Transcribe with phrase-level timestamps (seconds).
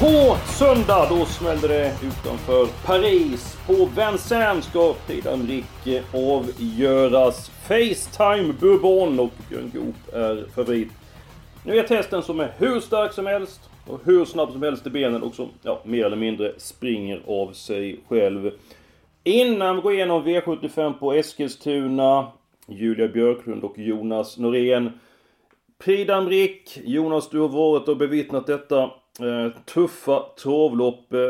[0.00, 3.58] På söndag då smällde det utanför Paris.
[3.66, 7.48] På Vincennes ska Frida Rick avgöras.
[7.48, 10.88] Facetime Bourbon och Björn Goop är favorit.
[11.64, 14.90] Nu är testen som är hur stark som helst och hur snabb som helst i
[14.90, 18.50] benen och som ja, mer eller mindre springer av sig själv.
[19.24, 22.26] Innan vi går igenom V75 på Eskilstuna,
[22.66, 24.90] Julia Björklund och Jonas Norén.
[25.84, 31.12] Prix d'Amérique, Jonas du har varit och bevittnat detta eh, tuffa travlopp.
[31.12, 31.20] Eh,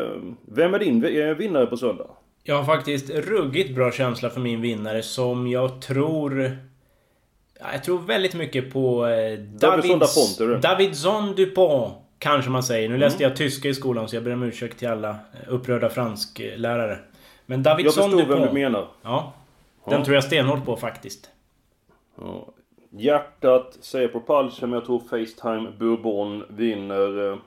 [0.48, 2.06] vem är din eh, vinnare på söndag?
[2.42, 6.59] Jag har faktiskt ruggigt bra känsla för min vinnare som jag tror...
[7.61, 10.62] Ja, Jag tror väldigt mycket på eh, Davidson Davids, Dupont?
[10.62, 11.94] Davidson Dupont.
[12.19, 12.89] Kanske man säger.
[12.89, 13.00] Nu Mm.
[13.00, 15.17] läste jag tyska i skolan så jag ber om ursäkt till alla eh,
[15.48, 16.98] upprörda fransklärare.
[17.47, 18.47] Men Jag Davidson förstår vem Dupont.
[18.55, 18.87] du menar.
[19.03, 19.33] Ja.
[19.91, 21.31] Den tror jag stenhårt på faktiskt.
[22.20, 22.47] Ja.
[22.91, 27.39] Hjärtat säger Propulsion, men jag tror Facetime Bourbon vinner.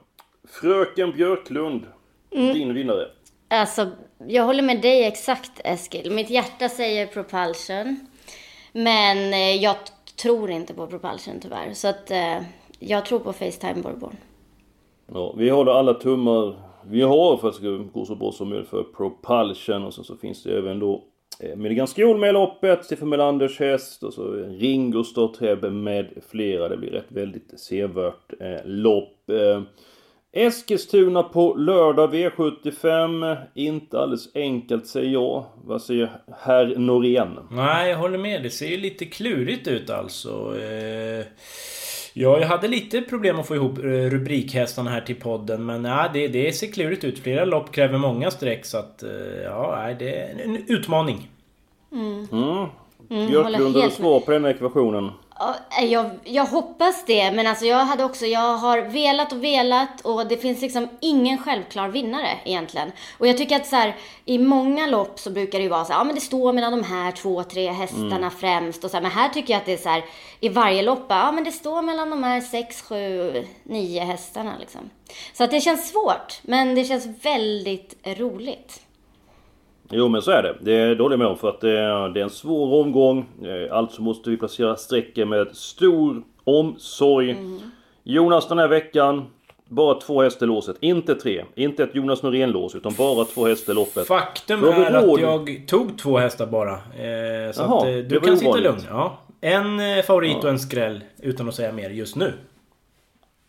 [0.48, 1.86] Fröken Björklund,
[2.30, 3.08] din vinnare.
[3.48, 3.88] Alltså,
[4.28, 6.12] jag håller med dig exakt Eskil.
[6.12, 8.08] Mitt hjärta säger propulsion.
[8.72, 9.76] Men eh, jag
[10.22, 11.74] tror inte på propulsion tyvärr.
[11.74, 12.42] Så att eh,
[12.80, 14.16] jag tror på Facetime Bourbon.
[15.14, 18.50] Ja, vi håller alla tummar vi har för att det ska gå så bra som
[18.50, 19.86] möjligt för Propulsion.
[19.86, 21.04] Och sen så finns det även då
[21.42, 26.70] Eh, Milligan Skol med i loppet, Stefan Melanders häst och så Ringo Stortreb med flera.
[26.70, 29.30] Det blir ett väldigt sevärt eh, lopp.
[29.30, 29.62] Eh,
[30.34, 33.38] Eskilstuna på lördag V75.
[33.56, 35.46] Inte alldeles enkelt säger jag.
[35.66, 36.10] Vad säger
[36.42, 37.40] herr Norén?
[37.52, 38.44] Nej, jag håller med.
[38.44, 40.30] Det ser ju lite klurigt ut alltså.
[40.60, 41.26] Eh,
[42.14, 45.66] Ja, jag hade lite problem att få ihop eh, rubrikhästarna här till podden.
[45.66, 47.20] Men ja, det, det ser klurigt ut.
[47.20, 48.66] Flera lopp kräver många streck.
[48.66, 49.10] Så att, eh,
[49.44, 51.30] ja, nej, det är en utmaning.
[51.92, 52.28] Mm.
[52.30, 52.70] håller
[53.08, 55.12] Björklund, har du helt svar på den här ekvationen?
[55.40, 60.02] Ja, jag, jag hoppas det, men alltså jag hade också, jag har velat och velat
[60.02, 62.92] och det finns liksom ingen självklar vinnare egentligen.
[63.18, 65.94] Och jag tycker att så här, i många lopp så brukar det ju vara så
[65.94, 69.02] här, ja men det står mellan de här två, tre hästarna främst och så här,
[69.02, 70.04] men här tycker jag att det är så här,
[70.40, 74.90] i varje lopp, ja men det står mellan de här sex, sju, nio hästarna liksom.
[75.34, 78.82] Så att det känns svårt, men det känns väldigt roligt.
[79.92, 80.56] Jo men så är det.
[80.62, 83.26] Det håller jag med om för att det är, det är en svår omgång.
[83.72, 87.38] Alltså måste vi placera strecken med stor omsorg.
[88.04, 89.26] Jonas den här veckan,
[89.68, 90.76] bara två hästar låset.
[90.80, 91.46] Inte tre.
[91.56, 94.08] Inte ett Jonas Norén-lås utan bara två hästar loppet.
[94.08, 95.20] Faktum är att råd.
[95.20, 96.72] jag tog två hästar bara.
[96.74, 98.72] Eh, så Jaha, att, eh, du kan sitta ovanligt.
[98.72, 98.82] lugn.
[98.90, 99.18] Ja.
[99.42, 102.34] En favorit och en skräll utan att säga mer just nu.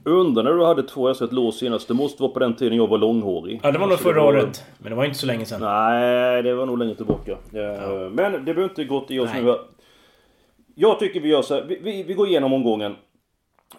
[0.05, 1.89] Undrar när du hade två i ett lås senast.
[1.89, 3.61] Det måste vara på den tiden jag var långhårig.
[3.63, 4.65] Ja, det var nog Alltså, förra var- året.
[4.79, 5.61] Men det var inte så länge sedan.
[5.61, 7.33] Nej, det var nog längre tillbaka.
[7.33, 9.55] Eh, Men det behöver inte gått i oss nu.
[10.75, 11.63] Jag tycker vi gör så här.
[11.63, 12.95] Vi, vi, vi går igenom omgången.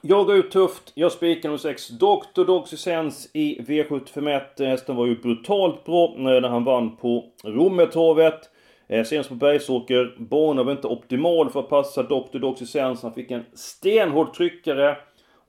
[0.01, 0.91] Jag går ut tufft.
[0.95, 1.87] Jag spikar nummer 6.
[1.89, 2.43] Dr.
[2.45, 4.41] Doxysens i V751.
[4.65, 8.39] Hästen var ju brutalt bra när han vann på Rommetorvet.
[8.87, 10.15] Eh, Senast på Bergsåker.
[10.19, 12.39] Banan var inte optimal för att passa Dr.
[12.39, 13.03] Doxysens.
[13.03, 14.97] Han fick en stenhård tryckare.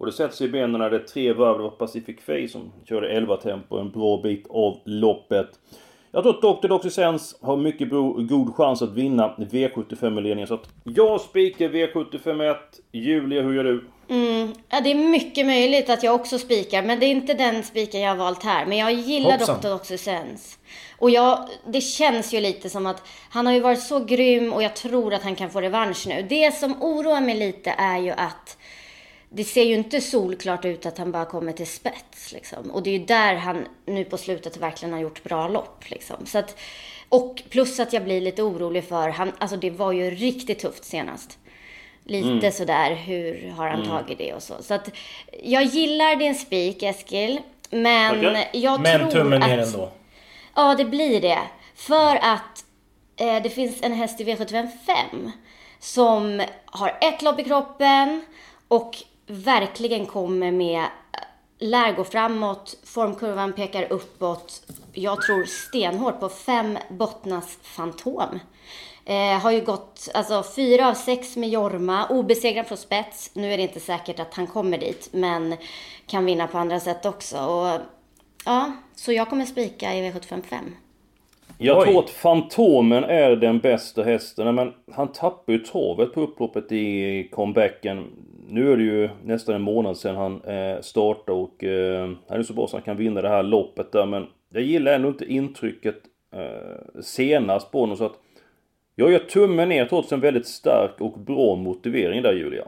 [0.05, 1.57] Och det sätter sig i benen när det är tre varv.
[1.57, 5.49] Det var Pacific Face som körde 11 tempo en bra bit av loppet.
[6.13, 6.69] Jag tror att Dr.
[6.69, 10.47] Doxysens har mycket bro- god chans att vinna V75 i ledningen.
[10.47, 12.55] Så att jag spikar V75
[12.93, 13.85] Julia, hur gör du?
[14.71, 18.01] Ja, det är mycket möjligt att jag också spikar, men det är inte den spiken
[18.01, 18.67] jag har valt här.
[18.67, 19.61] Men jag gillar Hoppsan.
[19.61, 19.75] Dr.
[19.75, 20.59] Oxysens.
[20.99, 24.63] Och jag, det känns ju lite som att han har ju varit så grym och
[24.63, 26.27] jag tror att han kan få revansch nu.
[26.29, 28.59] Det som oroar mig lite är ju att
[29.35, 32.33] det ser ju inte solklart ut att han bara kommer till spets.
[32.33, 32.71] Liksom.
[32.71, 35.91] Och det är ju där han nu på slutet verkligen har gjort bra lopp.
[35.91, 36.27] Liksom.
[36.27, 36.59] Så att,
[37.09, 40.85] och plus att jag blir lite orolig för, han, alltså det var ju riktigt tufft
[40.85, 41.39] senast.
[42.05, 44.55] Lite sådär, hur har han tagit det och så.
[44.63, 44.91] Så att
[45.43, 47.41] jag gillar din spik Eskil.
[47.71, 48.45] Men Tackar.
[48.53, 49.49] jag Men tror tummen att...
[49.49, 49.91] ner ändå.
[50.55, 51.39] Ja, det blir det.
[51.75, 52.65] För att
[53.17, 55.33] eh, det finns en häst i V75 5
[55.79, 58.25] som har ett lopp i kroppen
[58.69, 58.97] och
[59.27, 60.85] verkligen kommer med
[61.59, 64.63] lär gå framåt, formkurvan pekar uppåt.
[64.93, 68.41] Jag tror stenhårt på fem Bottnas Fantom.
[69.05, 73.31] Eh, har ju gått alltså, fyra av sex med Jorma, obesegrad från spets.
[73.35, 75.57] Nu är det inte säkert att han kommer dit, men
[76.07, 77.39] kan vinna på andra sätt också.
[77.39, 77.81] Och,
[78.45, 80.57] ja, så jag kommer spika i V755.
[81.59, 81.85] Jag Oj.
[81.87, 87.29] tror att Fantomen är den bästa hästen, men han tappade ju travet på upploppet i
[87.33, 88.11] comebacken.
[88.49, 92.43] Nu är det ju nästan en månad sedan han eh, startade och eh, han är
[92.43, 95.25] så bra så han kan vinna det här loppet där, men jag gillar ändå inte
[95.25, 95.97] intrycket
[96.35, 98.15] eh, senast på honom så att
[98.95, 102.65] jag gör tummen ner trots en väldigt stark och bra motivering där Julia.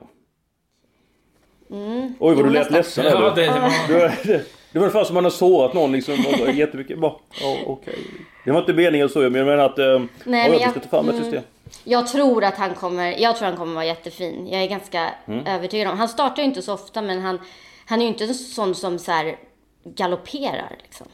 [2.18, 2.74] Oj vad du lät då?
[2.74, 3.42] ledsen där, Ja, du.
[3.42, 3.88] det var...
[3.88, 6.14] Det, det, det var ungefär som man har sårat någon liksom.
[6.54, 6.98] Jättemycket.
[6.98, 7.98] Bara, ja, okej.
[8.46, 9.78] Det var inte meningen så, jag menar att...
[9.78, 11.24] Eh, Nej, men jag jag- ska ta fram ett mm.
[11.24, 11.42] system.
[11.84, 14.46] Jag tror att han kommer, jag tror han kommer vara jättefin.
[14.48, 15.46] Jag är ganska Mm.
[15.46, 15.98] övertygad om.
[15.98, 17.38] Han startar ju inte så ofta, men han,
[17.86, 19.36] han är ju inte en sån som så här
[19.84, 21.06] galopperar liksom.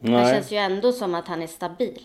[0.00, 0.34] Det Nej.
[0.34, 2.02] känns ju ändå som att han är stabil.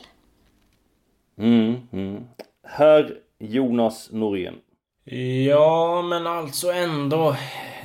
[1.38, 2.24] Mm, mm.
[2.68, 4.56] Herr Jonas Norén.
[5.48, 7.36] Ja, men alltså ändå.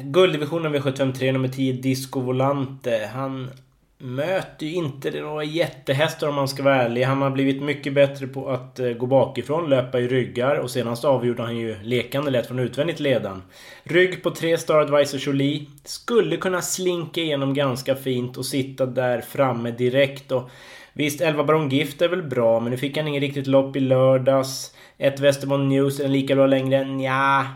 [0.01, 3.11] Gulddivisionen V753 nummer 10, Disco Volante.
[3.15, 3.51] Han
[3.99, 7.03] möter ju inte några jättehästar om man ska vara ärlig.
[7.03, 11.05] Han har blivit mycket bättre på att eh, gå bakifrån, löpa i ryggar och senast
[11.05, 13.43] avgjorde han ju lekande lätt från utvändigt ledan.
[13.83, 15.67] Rygg på tre Star Advisor Jolie.
[15.85, 20.51] Skulle kunna slinka igenom ganska fint och sitta där framme direkt och
[20.93, 23.81] Visst, 11 Baron Gift är väl bra, men nu fick han ingen riktigt lopp i
[23.81, 24.75] lördags.
[24.97, 26.85] Ett Västerbotten News, är den lika bra längre?
[26.85, 27.47] Nja.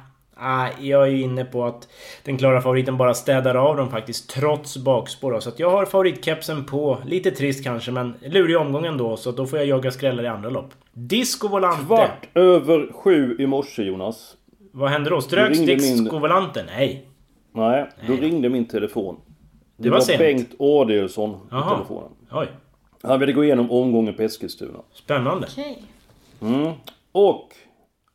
[0.45, 1.89] Ah, jag är ju inne på att
[2.25, 5.33] den klara favoriten bara städar av dem faktiskt, trots bakspår.
[5.33, 5.41] då.
[5.41, 6.99] Så att jag har favoritkepsen på.
[7.07, 9.17] Lite trist kanske, men lurig omgång ändå.
[9.17, 10.71] Så då får jag jaga skrällar i andra lopp.
[10.93, 11.85] Disco Volante.
[11.87, 14.37] Kvart över sju i morse Jonas.
[14.73, 15.21] Vad hände då?
[15.21, 16.65] Ströks ringde Disco min- Volante?
[16.77, 17.07] Nej.
[17.55, 19.17] Nej, då ringde min telefon.
[19.77, 20.19] Det, Det var var, sent.
[20.19, 22.11] Bengt Adielsson på telefonen.
[22.33, 22.47] Oj.
[23.03, 24.79] Han ville gå igenom omgången på Eskilstuna.
[24.93, 25.47] Spännande.
[25.51, 25.83] Okej.
[26.43, 26.73] Mm.
[27.13, 27.49] Och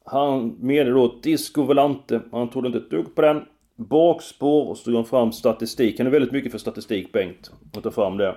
[0.10, 3.46] han meddelade då att Disco Volante, han trodde inte ett dugg på den.
[3.76, 5.98] Bakspår och så tog han fram statistik.
[5.98, 7.52] Han är väldigt mycket för statistik Bengt.
[7.78, 8.36] Att ta fram det.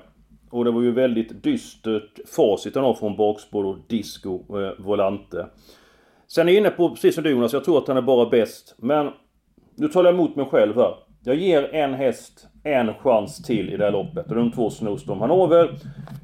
[0.51, 5.47] Och det var ju väldigt dystert facit han har från bakspår och Disco eh, Volante.
[6.27, 8.31] Sen är jag inne på, precis som du Jonas, jag tror att han är bara
[8.31, 8.75] bäst.
[8.79, 9.11] Men
[9.75, 10.95] nu talar jag emot mig själv här.
[11.25, 14.29] Jag ger en häst en chans till i det här loppet.
[14.29, 15.71] Och de två Snowstorm Hanover.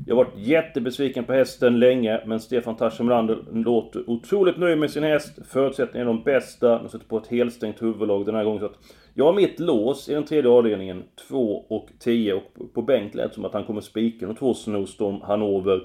[0.07, 4.91] Jag har varit jättebesviken på hästen länge, men Stefan Tarzan Melander låter otroligt nöjd med
[4.91, 5.39] sin häst.
[5.49, 6.79] Förutsättningarna är de bästa.
[6.79, 8.61] De sätter på ett helstängt huvudlag den här gången.
[8.61, 8.79] Så att
[9.15, 12.35] jag har mitt lås i den tredje avdelningen, 2 och 10.
[12.35, 15.81] Och på Bengt lät som att han kommer spika de två Snowstorm Hanover.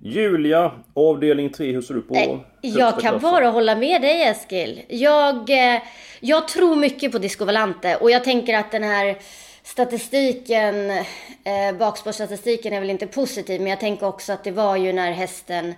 [0.00, 3.20] Julia, avdelning 3, hur ser du på högsta Jag kan klassen?
[3.20, 4.82] bara hålla med dig Eskil.
[4.88, 5.82] Jag, eh,
[6.20, 9.16] jag tror mycket på Disco Volante och jag tänker att den här
[9.62, 14.92] statistiken, eh, bakspårstatistiken är väl inte positiv, men jag tänker också att det var ju
[14.92, 15.74] när hästen,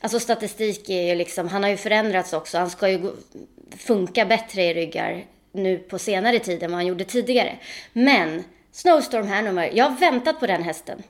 [0.00, 3.10] alltså statistik är ju liksom, han har ju förändrats också, han ska ju
[3.78, 7.56] funka bättre i ryggar nu på senare tid än vad han gjorde tidigare.
[7.92, 11.02] Men Snowstorm Hanover, jag har väntat på den hästen.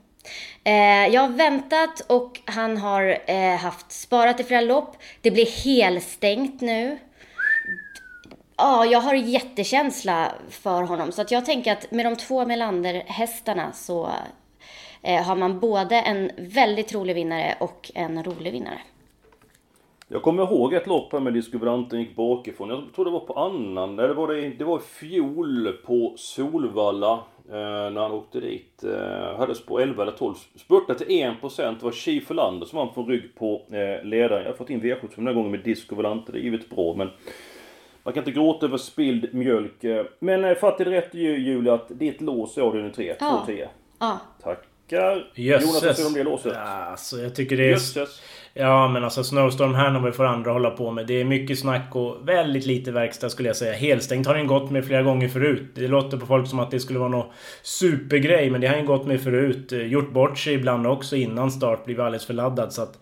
[0.64, 4.96] Eh, jag har väntat och han har eh, haft sparat i flera lopp.
[5.20, 6.98] Det blir helstängt nu.
[8.56, 11.12] Ja, jag har jättekänsla för honom.
[11.12, 14.10] Så att jag tänker att med de två Melander-hästarna så
[15.02, 18.80] eh, har man både en väldigt rolig vinnare och en rolig vinnare.
[20.08, 22.68] Jag kommer ihåg ett lopp här med Discoveranten gick bakifrån.
[22.70, 27.12] Jag tror det var på annan, eller var det, det var i fjol på Solvalla.
[27.48, 28.84] Eh, när han åkte dit.
[28.84, 30.34] Eh, hade på 11 eller 12.
[30.56, 31.78] Spurtade till 1%.
[31.78, 34.42] Det var Chi Lander som vann från rygg på eh, ledaren.
[34.42, 36.32] Jag har fått in V75 den här gången med Discovolante.
[36.32, 37.08] Det är givet bra men...
[38.02, 39.84] Man kan inte gråta över spilld mjölk.
[39.84, 40.06] eh.
[40.18, 43.44] Men eh, fattade rätt ju Julia att ditt lås är avdelning 3, Ja.
[43.48, 43.66] 2-10.
[43.98, 44.64] Ja, Tackar!
[45.34, 46.56] Jonas, vad säger du om det låset?
[46.56, 47.70] Alltså, jag tycker det är...
[47.70, 48.20] Jösses!
[48.58, 51.06] Ja, men alltså Snowstorm Hanover får andra hålla på med.
[51.06, 53.72] Det är mycket snack och väldigt lite verkstad skulle jag säga.
[53.72, 55.70] Helstängt har den gått med flera gånger förut.
[55.74, 58.86] Det låter på folk som att det skulle vara någon supergrej, men det har den
[58.86, 59.72] gått med förut.
[59.72, 62.72] Eh, Gjort bort sig ibland också innan start, blivit alldeles för laddad.
[62.72, 62.98] Så att...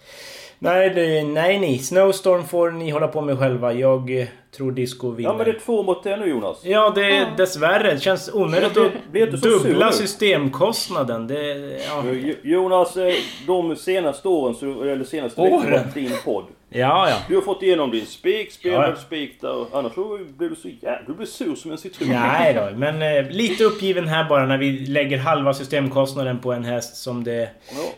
[0.65, 1.79] Nej, det, nej, nej.
[1.79, 3.73] Snowstorm får ni hålla på med själva.
[3.73, 5.31] Jag eh, tror Disco vinner.
[5.31, 6.61] Ja men det är två mot en nu Jonas.
[6.65, 7.93] Ja, det är dessvärre.
[7.95, 9.93] Det känns onödigt Blir- blir inte att så sur dubbla nu.
[9.93, 11.27] systemkostnaden.
[11.27, 11.55] Det...
[11.89, 13.13] Ja, Jo- Jonas, eh,
[13.47, 15.53] de senaste åren, så, eller senaste Åren.
[15.61, 16.45] veckorna, din podd.
[16.75, 17.09] Ja.
[17.11, 17.17] ja.
[17.29, 18.97] Du har fått igenom din spik, spelad Ja, ja.
[18.97, 19.67] spik där.
[19.73, 21.03] Annars så blev du så jävla...
[21.07, 22.09] Du blev sur som en citron.
[22.09, 26.65] Nej då, men eh, lite uppgiven här bara när vi lägger halva systemkostnaden på en
[26.65, 27.49] häst som det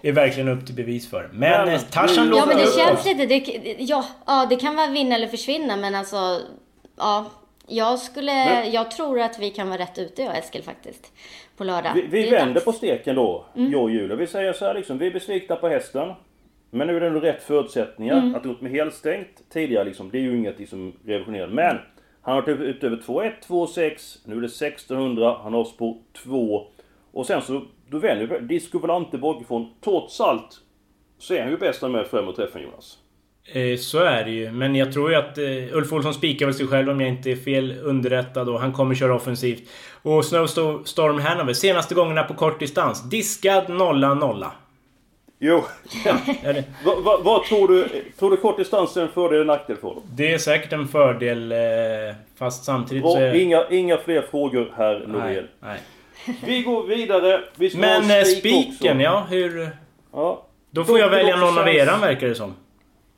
[0.03, 1.29] är verkligen upp till bevis för.
[1.33, 3.27] Men Men, eh, Tarzan ju- ja men det låter- känns lite...
[3.27, 6.41] Det, ja, ja, det kan vara vinna eller försvinna, men alltså...
[6.99, 7.25] Ja,
[7.69, 8.33] jag skulle...
[8.33, 11.13] Men- Jag tror att vi kan vara rätt ute, jag och Eskil faktiskt.
[11.57, 11.91] På lördag.
[11.95, 12.65] Vi, vi vänder dags.
[12.65, 14.17] på steken då, jag och Julia.
[14.17, 16.13] Vi säger så här liksom, vi är besvikna på hästen.
[16.71, 18.33] Men nu är det ändå rätt förutsättningar.
[18.37, 21.55] Att det gått med helstängt tidigare liksom, det är ju inget liksom revolutionerande.
[21.55, 21.77] Men
[22.23, 25.99] han har varit ute över 2.1, 2.6, nu är det 1600, han har oss på
[26.25, 26.67] 2.
[27.13, 29.69] Och sen så, då väljer Disco Volante bakifrån.
[29.85, 30.61] Trots allt
[31.19, 32.99] så är han ju bäst med fram och träffen Jonas.
[33.53, 34.53] Eh, Så är det ju.
[34.53, 37.31] Men jag tror ju att eh, Ulf Olsson spikar väl sig själv om jag inte
[37.31, 39.71] är fel underrättad och han kommer köra offensivt.
[40.03, 43.11] Och Snowstorm Hanover, senaste gångerna på kort distans.
[43.11, 44.53] Diskad nolla nolla.
[45.39, 45.65] Jo,
[46.45, 47.89] det, vad va, vad tror du?
[48.19, 50.03] Tror du kort distans är en fördel eller nackdel för dem?
[50.11, 51.59] det är säkert en fördel eh,
[52.39, 53.35] fast samtidigt så Bra, är...
[53.35, 55.49] inga, inga fler frågor här Nej, Norén.
[55.61, 55.79] nej.
[56.45, 57.41] Vi går vidare.
[57.55, 58.39] Vi ska ha Men en eh, spik
[58.75, 59.03] spiken, också.
[59.05, 59.69] ja hur...
[60.13, 60.43] Ja.
[60.71, 62.55] Då får jag Då- välja då någon av känns- eran verkar det som.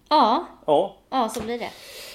[0.08, 0.96] Ja, Ja.
[1.10, 1.70] ja så blir det.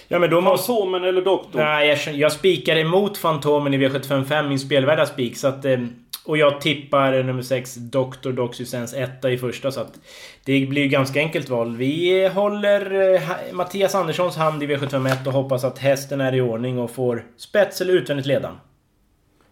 [0.08, 0.68] Ja men då måste...
[0.68, 1.62] Fantomen eller doktorn?
[1.62, 5.38] Nej, jag, jag spikar emot Fantomen i V755, min spelvärda spik.
[5.38, 5.78] Så att, eh,
[6.26, 8.32] och jag tippar nummer 6, Dr.
[8.32, 9.72] Doxysens etta i första.
[9.72, 10.00] Så att
[10.46, 11.78] det blir ganska enkelt val.
[11.78, 13.22] Vi håller eh,
[13.54, 17.82] Mattias Anderssons hand i V751 och hoppas att hästen är i ordning och får spets
[17.82, 18.58] eller utvändigt ledan.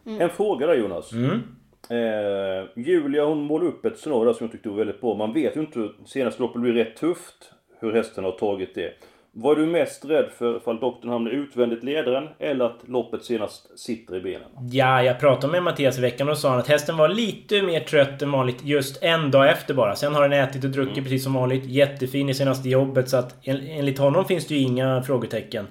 [0.05, 1.11] En fråga där Jonas.
[1.11, 1.41] Mm.
[1.89, 5.15] Eh, Julia hon målade upp ett scenario som jag tyckte var väldigt bra.
[5.15, 8.93] Man vet ju inte, senaste loppet blir rätt tufft hur hästen har tagit det.
[9.33, 14.15] Var du mest rädd för ifall doktorn hamnar utvändigt ledaren eller att loppet senast sitter
[14.15, 14.47] i benen?
[14.71, 18.21] Ja, jag pratade med Mattias i veckan och sa att hästen var lite mer trött
[18.21, 19.95] än vanligt just en dag efter bara.
[19.95, 21.65] Sen har den ätit och druckit precis som vanligt.
[21.65, 25.67] Jättefin i senaste jobbet så att en, enligt honom finns det ju inga frågetecken.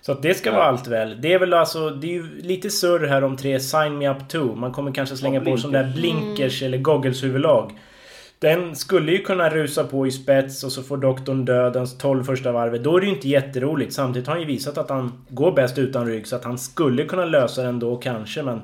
[0.00, 1.20] Så att det ska vara allt väl.
[1.20, 4.28] Det är väl alltså, det är ju lite surr här om tre Sign Me Up
[4.28, 4.38] 2.
[4.54, 6.26] Man kommer kanske slänga Ja, på sån där blinkers.
[6.26, 7.72] blinkers eller goggles huvudlag.
[8.44, 12.52] Den skulle ju kunna rusa på i spets och så får doktorn dödens 12 första
[12.52, 12.84] varvet.
[12.84, 13.92] Då är det ju inte jätteroligt.
[13.92, 17.04] Samtidigt har han ju visat att han går bäst utan rygg så att han skulle
[17.04, 18.60] kunna lösa den då kanske men...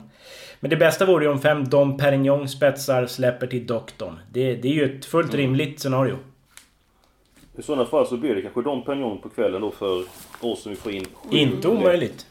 [0.60, 4.18] Men det bästa vore ju om fem Dom Perignon spetsar släpper till doktorn.
[4.32, 6.16] Det, det är ju ett fullt rimligt scenario.
[7.56, 10.04] I sådana fall så blir det kanske Dom Perignon på kvällen då för
[10.40, 12.26] oss som vi får in Inte omöjligt.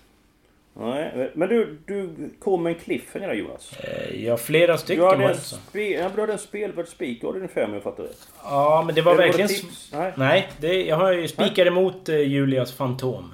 [0.73, 2.09] Nej, men du, du
[2.39, 3.73] kom med en cliffhanger Jonas.
[3.79, 5.55] Eh, Ja, flera Du stycken hade var en, det så.
[5.55, 8.27] spe, ja, du hade en spelvärd spik, du hade fem om jag fattar rätt.
[8.43, 9.47] Ja, men det var Eller verkligen...
[9.91, 9.97] det?
[9.97, 10.13] Nej.
[10.17, 13.33] Nej, det, jag har ju spikar emot eh, Julias Fantom.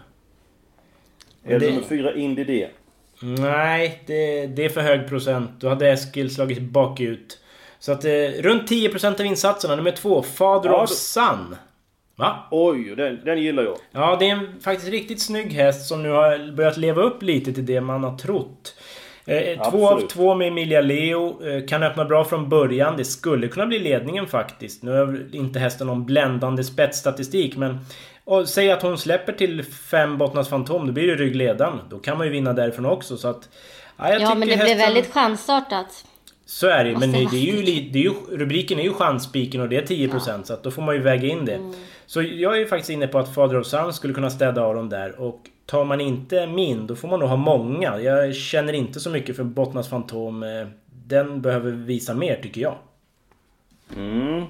[1.46, 2.68] Eller det- nummer fyra, Indy D.
[3.22, 5.52] Nej, det, det är för hög procent.
[5.60, 7.40] Då hade Eskil slagit bakut.
[7.80, 9.76] Så att eh, runt 10% av insatserna.
[9.76, 11.56] Nummer två, Father Ja, of då- Sun.
[12.16, 12.48] Va?
[12.52, 13.78] Oj, den, den gillar jag.
[13.92, 17.54] Ja, det är en faktiskt riktigt snygg häst som nu har börjat leva upp lite
[17.54, 18.76] till det man har trott.
[19.26, 21.48] Eh, två av två med Emilia Leo.
[21.48, 22.98] Eh, kan öppna bra från början.
[22.98, 24.84] Det skulle kunna bli ledningen faktiskt.
[24.84, 27.80] Nu är inte hästen någon bländande spetsstatistik men...
[28.28, 31.80] Och säg att hon släpper till fem Bottnas Fantom, då blir det ryggledan.
[31.90, 33.50] Då kan man ju vinna därifrån också så att...
[33.98, 36.06] Ja, jag Ja, men det hästen- blev väldigt chansartat.
[36.46, 38.12] Så är det men det, är ju, det är ju...
[38.32, 41.28] Rubriken är ju chansspiken och det är 10% så att då får man ju väga
[41.28, 41.60] in det.
[42.06, 44.76] Så jag är ju faktiskt inne på att Father of Sun skulle kunna städa av
[44.76, 48.00] dem där och tar man inte min då får man nog ha många.
[48.00, 50.44] Jag känner inte så mycket för Bottnas Fantom.
[50.44, 52.76] Eh, den behöver visa mer tycker jag.
[53.96, 54.44] Mm.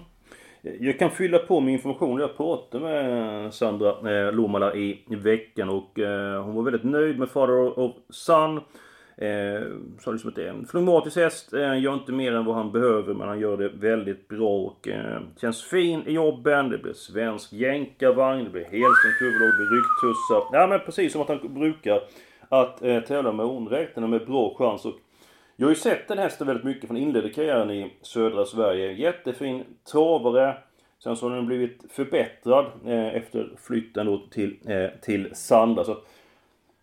[0.80, 2.20] Jag kan fylla på med information.
[2.20, 7.30] Jag pratade med Sandra eh, Lomala i veckan och eh, hon var väldigt nöjd med
[7.30, 8.62] Father of Sun.
[9.18, 9.62] Eh,
[10.00, 11.54] så liksom att det är en flegmatisk häst.
[11.54, 14.88] Eh, gör inte mer än vad han behöver men han gör det väldigt bra och
[14.88, 16.70] eh, känns fin i jobben.
[16.70, 20.60] Det blir svensk jänkarvagn, det blir helstängt huvudlag, det blir ryggtussar.
[20.60, 22.02] Ja men precis som att han brukar.
[22.50, 23.64] Att eh, tävla med hon
[24.10, 24.86] med bra chans.
[24.86, 24.96] Och
[25.56, 28.92] jag har ju sett den hästen väldigt mycket från inledde karriären i södra Sverige.
[28.92, 30.58] Jättefin travare.
[31.04, 35.84] Sen så har den blivit förbättrad eh, efter flytten då till, eh, till Sanda.
[35.84, 35.98] Så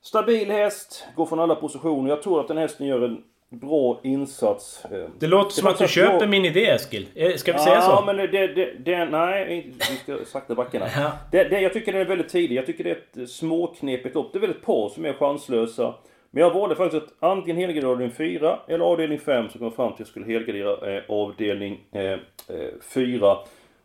[0.03, 2.11] stabil häst, går från alla positioner.
[2.11, 4.85] Jag tror att den hästen gör en bra insats.
[4.85, 7.09] Eh, Det låter som att du faktiskt bra- köper min idé Eskil.
[7.15, 7.91] Eh, Ska vi säga så?
[7.91, 10.89] Ja, men det, det, det, nej, vi ska sakta backa.
[10.97, 11.13] Ja.
[11.33, 12.57] Det, det, jag tycker den är väldigt tidig.
[12.57, 14.33] Jag tycker det är ett småknepigt lopp.
[14.33, 15.95] Det är väl ett par som är chanslösa.
[16.31, 19.87] Men jag valde faktiskt att antingen helgardera avdelning 4 eller avdelning 5 så kom fram
[19.89, 22.19] till att jag skulle helgardera eh, avdelning eh, eh,
[22.95, 23.37] 4.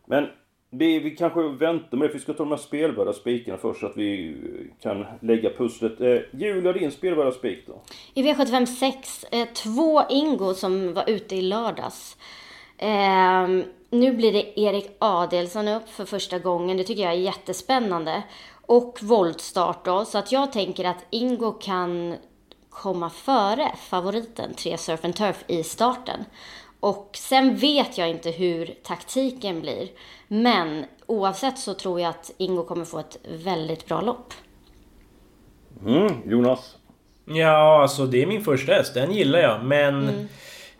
[0.06, 0.26] Men
[0.70, 3.80] vi, vi kanske väntar med det, för vi ska ta de här spelbara spikarna först
[3.80, 6.00] så att vi eh, kan lägga pusslet.
[6.00, 7.80] Eh, Julia, din spelbara spik då?
[8.14, 12.16] I V75 6, eh, två Ingo som var ute i lördags.
[12.78, 13.48] Eh,
[13.90, 16.76] nu blir det Erik Adelsson upp för första gången.
[16.76, 18.22] Det tycker jag är jättespännande.
[18.66, 22.14] Och voltstart då, så att jag tänker att Ingo kan
[22.70, 26.24] komma före favoriten 3 Surf and Turf i starten.
[26.80, 29.88] Och sen vet jag inte hur taktiken blir.
[30.28, 34.34] Men oavsett så tror jag att Ingo kommer få ett väldigt bra lopp.
[35.86, 36.76] Mm, Jonas?
[37.24, 38.94] Ja, alltså det är min första häst.
[38.94, 39.64] Den gillar jag.
[39.64, 40.28] Men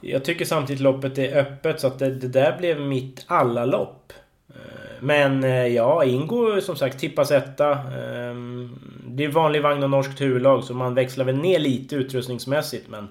[0.01, 4.13] jag tycker samtidigt loppet är öppet så att det, det där blev mitt alla lopp.
[4.49, 4.55] Eh,
[5.01, 7.73] Men eh, ja, Ingo som sagt tippas etta.
[7.73, 12.89] Ehm, det är vanlig vagn och norskt huvudlag så man växlar väl ner lite utrustningsmässigt
[12.89, 13.09] men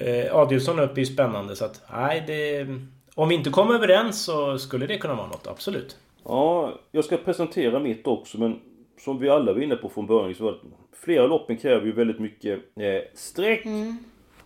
[0.00, 2.66] eh, Adielsson uppe är spännande så att nej det...
[3.14, 5.96] Om vi inte kommer överens så skulle det kunna vara något, absolut.
[6.24, 8.60] Ja, jag ska presentera mitt också men
[8.98, 10.58] som vi alla var inne på från början så var det,
[11.04, 13.66] flera loppen kräver ju väldigt mycket eh, streck.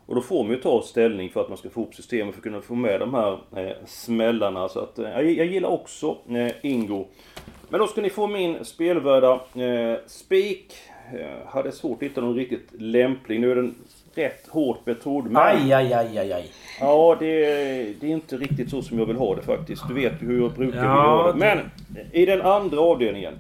[0.07, 2.41] Och då får man ju ta ställning för att man ska få ihop systemet för
[2.41, 4.69] att kunna få med de här eh, smällarna.
[4.69, 7.07] Så att, eh, jag, jag gillar också eh, Ingo.
[7.69, 10.75] Men då ska ni få min spelvärda eh, spik.
[11.47, 13.41] Hade svårt att hitta någon riktigt lämplig.
[13.41, 13.75] Nu är den
[14.19, 15.25] rätt hårt betrodd.
[15.25, 15.37] Men...
[15.37, 16.45] Aj, aj, aj, aj, aj.
[16.81, 17.27] Ja, det,
[18.01, 19.89] det är inte riktigt så som jag vill ha det faktiskt.
[19.89, 21.39] Du vet ju hur jag brukar vilja Ja, ha det.
[21.39, 21.59] Men
[22.13, 23.35] i den andra avdelningen.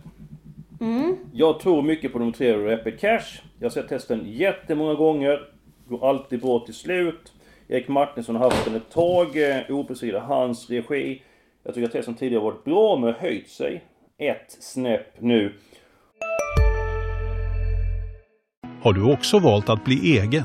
[1.33, 3.41] Jag tror mycket på nummer tre, Rapid Cash.
[3.59, 5.41] Jag har sett testen jättemånga gånger.
[5.89, 7.33] Går alltid bra till slut.
[7.69, 9.37] Erik Martinsson har haft den ett tag.
[9.37, 11.23] eh, Obesegrad hans regi.
[11.65, 13.85] Jag tycker att testen tidigare varit bra, men har höjt sig
[14.19, 15.53] ett snäpp nu.
[18.83, 20.45] Har du också valt att bli egen?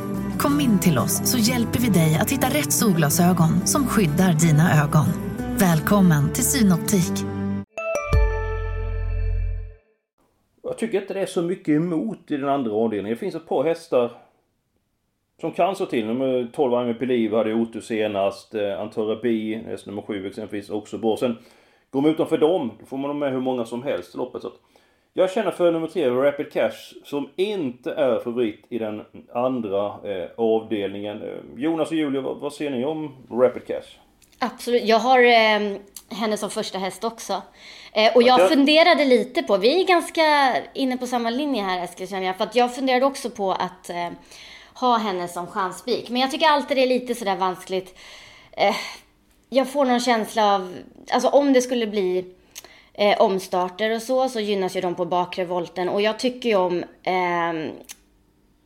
[0.41, 4.83] Kom in till oss så hjälper vi dig att hitta rätt solglasögon som skyddar dina
[4.83, 5.05] ögon.
[5.59, 7.27] Välkommen till Synoptik.
[10.63, 13.15] Jag tycker inte det är så mycket emot i den andra avdelningen.
[13.15, 14.11] Det finns ett par hästar
[15.41, 16.05] som kan så till.
[16.05, 18.55] Nummer 12 Aime Peliv hade otur senast.
[18.55, 21.17] Eh, Antara B, häst nummer 7 exempelvis, också bra.
[21.17, 21.37] Sen
[21.89, 24.41] går man utanför dem, då får man med hur många som helst i loppet.
[24.41, 24.59] Så att
[25.13, 29.01] jag känner för nummer 3, Rapid Cash, som inte är favorit i den
[29.33, 31.21] andra eh, avdelningen.
[31.21, 33.97] Eh, Jonas och Julia, vad, vad ser ni om Rapid Cash?
[34.39, 34.83] Absolut.
[34.83, 35.77] Jag har eh,
[36.09, 37.41] henne som första häst också.
[37.93, 38.49] Eh, och jag Okej.
[38.49, 42.37] funderade lite på, vi är ganska inne på samma linje här Eskil känner jag.
[42.37, 44.09] För att jag funderade också på att eh,
[44.73, 46.09] ha henne som chansspik.
[46.09, 47.99] Men jag tycker alltid det är lite sådär vanskligt.
[48.51, 48.75] Eh,
[49.49, 50.73] jag får någon känsla av,
[51.11, 52.25] alltså om det skulle bli
[53.01, 55.89] eh, omstarter och så, så gynnas ju de på bakre volten.
[55.89, 57.71] Och jag tycker ju om ehm,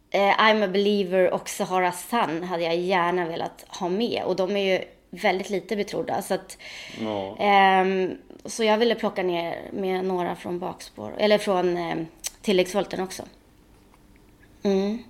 [0.10, 4.24] eh, I'm a believer och Sahara Sun hade jag gärna velat ha med.
[4.26, 6.22] Och de är ju väldigt lite betrodda.
[6.22, 6.58] Så, att,
[7.02, 7.36] Ja.
[7.40, 11.96] ehm, så jag ville plocka ner med några från bakspår, eller från eh,
[12.42, 13.24] tilläggsvolten också.
[14.64, 15.04] Mm.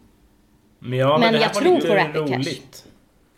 [0.79, 2.85] Men, ja, men, Men jag var tror på Rapid Cash.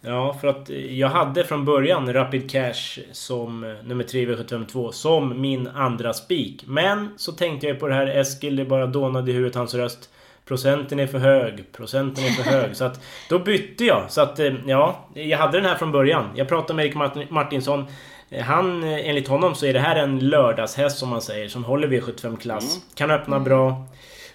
[0.02, 4.92] Ja, för att jag hade från början Rapid Cash som eh, nummer 3 v 752
[4.92, 6.64] som min andra spik.
[6.68, 10.10] Men så tänkte jag på det här Eskil, det bara dånade i huvudet hans röst.
[10.46, 12.76] Procenten är för hög, procenten är för hög.
[12.76, 14.04] Så att då bytte jag.
[14.10, 16.26] Så att eh, ja, jag hade den här från början.
[16.36, 17.86] Jag pratade med Erik Martin- Martinsson.
[18.30, 21.88] Eh, Han, enligt honom så är det här en lördagshäst som man säger, som håller
[21.88, 22.80] V75-klass.
[22.96, 23.84] Kan öppna bra.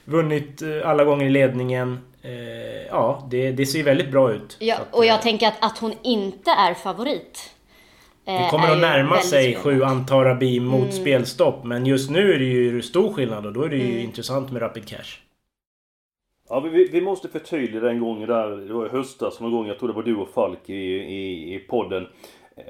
[0.05, 1.99] Vunnit alla gånger i ledningen.
[2.23, 4.57] Eh, Ja, det, det ser väldigt bra ut.
[4.61, 7.51] Ja, att, och eh, jag tänker att, att hon inte är favorit.
[8.27, 9.79] eh, Det kommer att närma sig spännande.
[9.79, 11.65] sju Antarabi mot spelstopp.
[11.65, 14.63] Men just nu är det ju stor skillnad och då är det ju intressant med
[14.63, 15.19] Rapid Cash.
[16.49, 19.79] Ja, vi- vi, måste förtydliga den gången där, det var i höstas någon gång, jag
[19.79, 22.07] tror det var du och Falk i, i, i podden.
[22.57, 22.65] Eh,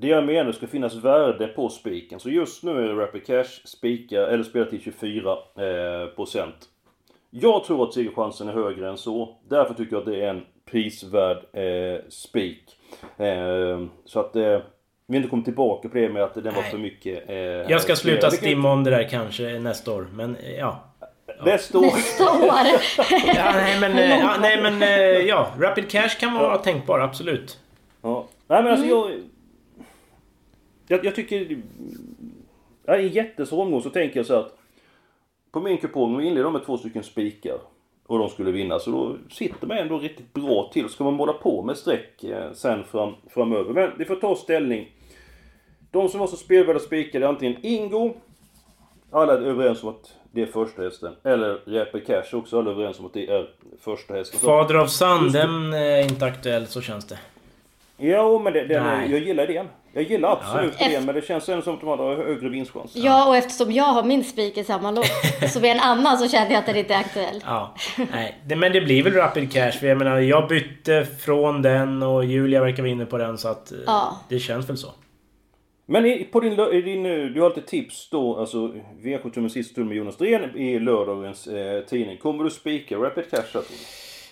[0.00, 2.20] Det jag menar, det ska finnas värde på spiken.
[2.20, 6.68] Så just nu är Rapid Cash spikar, eller spelar till 24 eh, procent.
[7.30, 9.36] Jag tror att segerchansen är högre än så.
[9.48, 12.64] Därför tycker jag att det är en prisvärd eh, spik.
[13.18, 14.58] Eh, så att eh,
[15.06, 17.28] vi inte kommer tillbaka på det med att den var för mycket.
[17.30, 20.06] Eh, Jag ska sluta stimma om det där kanske nästa år.
[20.14, 20.80] Men eh, ja.
[21.44, 21.82] Nästa år.
[21.82, 22.46] Nästa år.
[23.36, 24.88] ja nej men, eh, ja, nej, men eh,
[25.28, 27.58] ja, Rapid Cash kan vara tänkbar, absolut.
[28.02, 28.26] Ja.
[28.46, 29.10] Nej men alltså jag...
[30.86, 31.56] Jag, jag tycker...
[32.86, 34.56] Ja, I en jättesvår omgång så tänker jag så att...
[35.52, 37.58] På min kupong, vi de med två stycken spikar.
[38.06, 38.78] Och de skulle vinna.
[38.78, 40.88] Så då sitter man ändå riktigt bra till.
[40.88, 43.72] Ska man måla på med streck eh, sen fram, framöver.
[43.72, 44.92] Men vi får ta ställning.
[45.90, 48.14] De som var så spelvärda spikar är antingen Ingo.
[49.10, 51.12] Alla är överens om att det är första hästen.
[51.24, 52.58] Eller Räpe Cash också.
[52.58, 54.40] Alla är överens om att det är första hästen.
[54.40, 57.18] Fader av Sand, den eh, är inte aktuell, så känns det.
[58.00, 59.10] Jo, men det, den, Nej.
[59.10, 59.68] jag gillar idén.
[59.92, 62.92] Jag gillar absolut idén, men det känns ändå som att de har högre vinstchans.
[62.96, 65.04] Ja, och eftersom jag har min spik i samma lopp,
[65.52, 67.42] så med en annan så kände jag att den inte är aktuell.
[67.46, 67.74] Ja,
[68.12, 68.36] nej.
[68.46, 69.70] Det, men det blir väl Rapid Cash.
[69.72, 73.48] För jag menar, jag bytte från den och Julia verkar vara inne på den så
[73.48, 73.72] att...
[73.72, 74.16] eh, Ja.
[74.28, 74.88] Det känns väl så.
[75.86, 77.02] Men i, på din, i din,
[77.34, 82.16] du har lite tips då, alltså V75 sista med Jonas Dren i lördagens eh, tidning.
[82.18, 83.74] Kommer du spika Rapid Cash här tror du?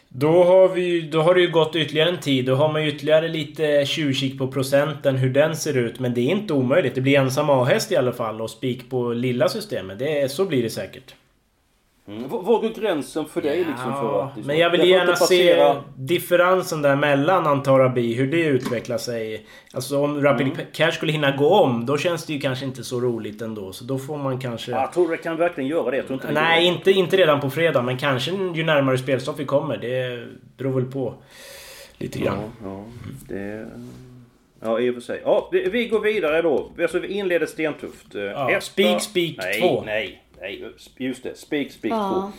[0.08, 2.44] Då har, vi, då har det ju gått ytterligare en tid.
[2.44, 5.98] Då har man ju ytterligare lite tjuvkik på procenten, hur den ser ut.
[5.98, 6.94] Men det är inte omöjligt.
[6.94, 9.98] Det blir ensam A-häst i alla fall och spik på lilla systemet.
[9.98, 11.14] Det, så blir det säkert.
[12.08, 12.28] Mm.
[12.28, 14.36] Var går gränsen för dig liksom för att...
[14.36, 19.46] Liksom, men jag vill gärna se differensen där mellan Antarabi, hur det utvecklar sig.
[19.72, 20.58] Alltså om Rapid mm.
[20.72, 23.72] Cash skulle hinna gå om, då känns det ju kanske inte så roligt ändå.
[23.72, 24.70] Så då får man kanske...
[24.70, 25.96] Jag tror det kan verkligen göra det.
[25.96, 27.82] Jag tror inte Nej, inte, inte redan på fredag.
[27.82, 29.76] Men kanske ju närmare spelstopp vi kommer.
[29.76, 31.14] Det beror väl på.
[31.98, 32.38] Lite grann.
[32.64, 32.84] Ja, ja,
[33.28, 33.66] det...
[34.60, 35.20] Ja, i och för sig.
[35.24, 36.70] Ja, vi går vidare då.
[36.80, 38.14] Alltså, vi inleder stentufft.
[38.14, 39.82] Ja, Spik, spik, två.
[39.82, 40.22] Nej, Nej,
[40.98, 41.38] just det.
[41.38, 42.32] Spik, spik ja.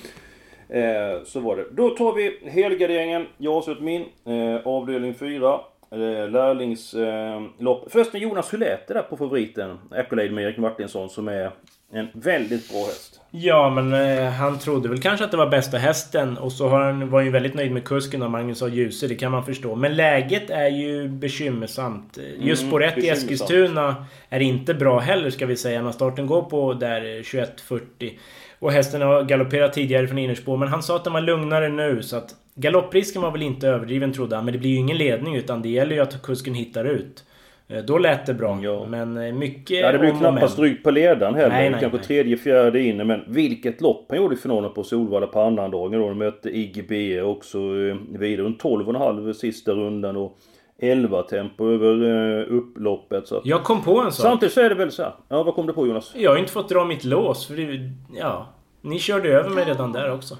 [0.68, 0.74] 2.
[0.74, 1.66] Eh, så var det.
[1.72, 3.28] Då tar vi helgarderingen.
[3.38, 4.02] Jag har sett min.
[4.26, 5.60] Eh, avdelning 4.
[5.92, 7.86] Eh, lärlingslopp.
[7.86, 9.78] Eh, Förresten Jonas, hur lät det där på favoriten?
[9.92, 11.52] Accolade med Erik Martinsson som är
[11.92, 13.19] en väldigt bra häst.
[13.32, 16.38] Ja, men eh, han trodde väl kanske att det var bästa hästen.
[16.38, 18.68] Och så har han, var han ju väldigt nöjd med kusken och Magnus A.
[18.68, 19.76] Djuse, det kan man förstå.
[19.76, 22.20] Men läget är ju bekymmersamt.
[22.38, 25.82] Just mm, spår 1 i Eskilstuna är inte bra heller ska vi säga.
[25.82, 28.12] När starten går på där 21.40.
[28.60, 30.58] Och hästen har galopperat tidigare från innerspår.
[30.58, 32.36] Men han sa att den var lugnare nu så att...
[32.56, 34.46] Galopprisken var väl inte överdriven trodde han.
[34.46, 37.24] Men det blir ju ingen ledning utan det gäller ju att kusken hittar ut.
[37.70, 38.60] Eh, då lät det bra.
[38.62, 38.86] Ja.
[38.90, 41.50] Men eh, mycket Ja, det blir knappast rygg på ledaren heller.
[41.50, 42.06] Nej, nej, Kanske nej.
[42.06, 43.04] tredje, fjärde inne.
[43.04, 46.08] Men vilket lopp han gjorde i finalen på Solvalla på annandagen då.
[46.08, 48.48] Han mötte IGB också eh, vidare.
[48.48, 50.38] En 12,5 sista rundan och
[50.82, 53.28] 11 tempo över upploppet.
[53.28, 53.46] Så att...
[53.46, 54.24] Jag kom på en sak.
[54.24, 55.14] Samtidigt så är det väl så här.
[55.30, 56.14] Ja, vad kom du på Jonas?
[56.16, 57.48] Jag har inte fått dra mitt lås.
[57.48, 58.48] För det, ja,
[58.82, 60.38] ni körde över mig redan där också.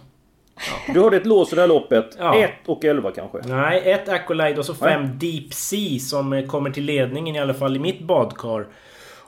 [0.68, 0.94] Ja.
[0.94, 2.06] Du hade ett lås i det här loppet.
[2.06, 2.48] 1 ja.
[2.66, 3.38] och 11 kanske?
[3.46, 7.76] Nej, ett Accolade och så fem Deep Sea som kommer till ledningen i alla fall
[7.76, 8.68] i mitt badkar.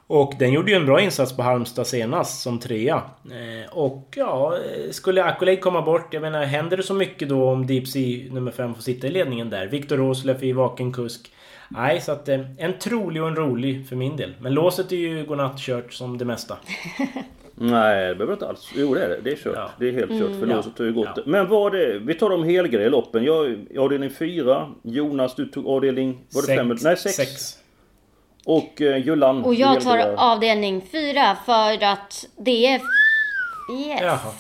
[0.08, 3.02] Och den gjorde ju en bra insats på Halmstad senast som trea.
[3.26, 4.58] Eh, och ja,
[4.92, 8.52] skulle Accolade komma bort, jag menar händer det så mycket då om Deep Sea nummer
[8.52, 9.68] 5 får sitta i ledningen där?
[9.68, 11.32] Viktor Rosleff i vaken kusk.
[11.70, 14.34] Nej, så att eh, en trolig och en rolig för min del.
[14.40, 16.58] Men låset är ju godnattkört som det mesta.
[17.56, 18.72] Nej, det behöver inte alls.
[18.76, 19.20] Jo, det är det.
[19.24, 19.54] Det är kört.
[19.56, 19.72] Ja.
[19.80, 20.32] Det är helt kört.
[20.32, 21.10] För mm, låset har ju gått.
[21.16, 21.22] Ja.
[21.26, 22.00] Men vad det?
[22.00, 23.24] Vi tar de helgrejeloppen.
[23.24, 24.70] Jag avdelning 4.
[24.84, 26.20] Jonas, du tog avdelning...
[26.34, 26.78] Var det 5?
[26.82, 27.58] Nej, 6.
[28.46, 29.44] Och uh, Jullan.
[29.44, 32.82] Och jag tar avdelning 4 för att det är...
[33.72, 34.02] Yes.
[34.02, 34.34] Jaha.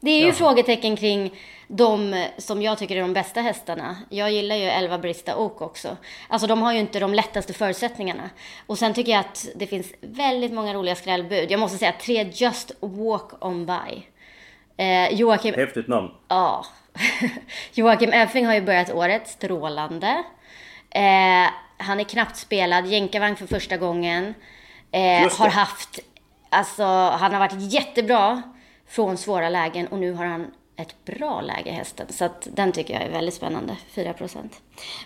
[0.00, 0.34] Det är ju Jaha.
[0.34, 1.32] frågetecken kring
[1.68, 3.96] de som jag tycker är de bästa hästarna.
[4.08, 5.96] Jag gillar ju Elva Brista Oak också.
[6.28, 8.30] Alltså de har ju inte de lättaste förutsättningarna.
[8.66, 11.50] Och sen tycker jag att det finns väldigt många roliga skrällbud.
[11.50, 14.06] Jag måste säga tre Just Walk On By.
[14.76, 15.54] Eh, Joakim...
[15.54, 16.10] Häftigt namn.
[16.28, 16.64] Ja.
[17.74, 20.24] Joakim Effing har ju börjat året strålande.
[20.90, 24.34] Eh, han är knappt spelad, jänkarvagn för första gången.
[24.92, 26.00] Eh, har haft,
[26.50, 28.42] alltså han har varit jättebra
[28.88, 32.06] från svåra lägen och nu har han ett bra läge hästen.
[32.10, 34.48] Så att den tycker jag är väldigt spännande, 4%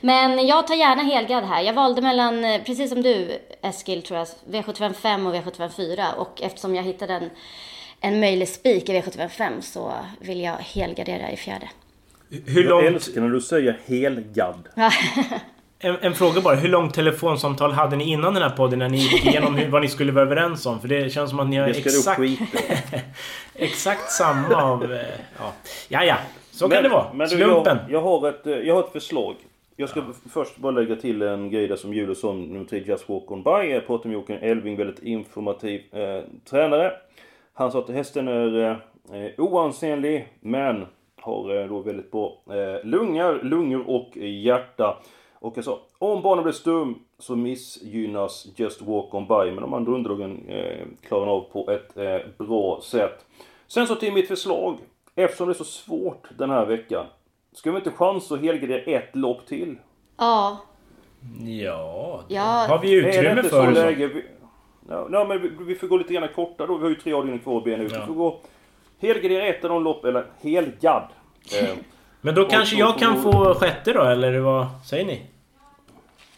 [0.01, 1.63] Men jag tar gärna helgad här.
[1.63, 6.75] Jag valde mellan, eh, precis som du Eskil tror jag, V755 och V754 och eftersom
[6.75, 7.31] jag hittade en,
[8.01, 11.69] en möjlig spik i V755 så vill jag helgardera i fjärde.
[12.47, 12.85] Hur långt...
[12.85, 14.69] Jag älskar när du säger helgad.
[15.83, 16.55] En, en, fråga bara.
[16.55, 19.83] Hur långt telefonsamtal hade ni innan den här podden när ni gick igenom hur, vad
[19.83, 20.81] ni skulle vara överens om?
[20.81, 22.21] För det känns som att ni har exakt...
[23.55, 24.93] exakt samma av...
[24.93, 25.01] Eh,
[25.39, 25.53] ja,
[25.89, 26.17] ja, ja.
[26.51, 27.13] Så men, kan det vara.
[27.13, 27.79] Men du, Slumpen.
[27.89, 29.35] Jag, jag, har ett, eh, jag har ett förslag.
[29.77, 30.31] Jag ska ja.
[30.33, 33.43] först bara lägga till en grej där som Julius som nummer 3 Just Walk On
[33.43, 33.51] By.
[33.51, 36.93] Jag pratade med Elving, väldigt informativ eh, tränare.
[37.55, 38.77] Han sa att hästen är eh,
[39.39, 44.97] oansenlig men har eh, då väldigt bra eh, lungar, lungor och hjärta.
[45.41, 49.53] Och jag sa, om banan blir stum så missgynnas Just Walk On By.
[49.53, 53.27] Men de andra underlagen eh, klarar av på ett eh, bra sätt.
[53.67, 54.79] Sen så till mitt förslag.
[55.15, 57.07] Eftersom det är så svårt den här veckan.
[57.53, 59.77] Ska vi inte chansa att helgardera ett lopp till?
[60.17, 60.59] Ja.
[61.41, 62.67] Ja, det ja.
[62.69, 63.49] har vi utrymme för.
[63.49, 64.07] Så läge?
[64.07, 64.25] Vi,
[64.89, 66.77] ja, ja, men vi, vi får gå lite grann kortare då.
[66.77, 67.93] Vi har ju tre avdelningar kvar ben ut.
[67.93, 68.01] Ja.
[68.01, 68.41] Vi får gå
[69.01, 71.03] helgardera ett av de lopp, eller helgad.
[71.61, 71.77] Eh,
[72.21, 75.23] men då kanske jag kan få sjätte då, eller vad säger ni?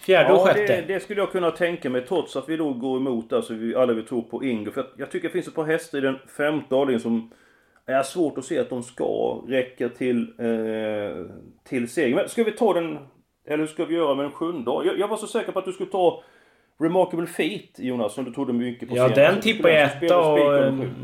[0.03, 0.77] Fjärde och ja, sjätte?
[0.77, 3.75] Det, det, skulle jag kunna tänka mig trots att vi då går emot, alltså vi
[3.75, 4.71] alla vi tror på Ingo.
[4.71, 7.31] För jag, jag tycker det finns ett par hästar i den femte avdelningen som
[7.87, 11.27] är svårt att se att de ska räcka till, eh,
[11.65, 12.15] till seger.
[12.15, 12.99] Men ska vi ta den,
[13.47, 14.71] eller hur ska vi göra med den sjunde?
[14.71, 16.23] Jag, jag var så säker på att du skulle ta
[16.81, 20.39] Remarkable Feat Jonas, som du trodde mycket på Ja, den tippade jag etta och...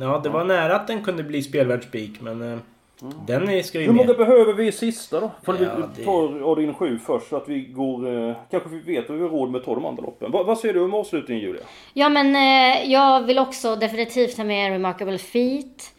[0.01, 2.61] Ja, det var nära att den kunde bli spelvärd spik, men...
[3.03, 4.17] Eh, Den är- ska ju Hur många med.
[4.17, 5.31] behöver vi i sista då?
[5.45, 6.13] Får Ja, vi det- ta
[6.45, 8.29] avdelning 7 först så att vi går...
[8.29, 10.31] Eh, kanske vi vet vad vi har råd med att ta de andra loppen.
[10.33, 11.63] Va, vad säger du om avslutningen Julia?
[11.95, 15.95] Ja, men eh, jag vill också definitivt ha med Remarkable Feet.